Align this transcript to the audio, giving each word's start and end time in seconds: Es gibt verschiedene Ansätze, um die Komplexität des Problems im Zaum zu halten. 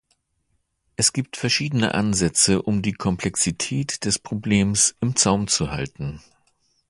Es 0.95 1.13
gibt 1.13 1.37
verschiedene 1.37 1.93
Ansätze, 1.93 2.63
um 2.63 2.81
die 2.81 2.93
Komplexität 2.93 4.03
des 4.03 4.17
Problems 4.17 4.95
im 4.99 5.15
Zaum 5.15 5.47
zu 5.47 5.69
halten. 5.69 6.19